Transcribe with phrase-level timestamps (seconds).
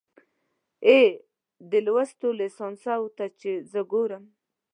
[0.87, 1.01] اې،
[1.69, 4.23] دې لوستو ليسانسو ته چې زه ګورم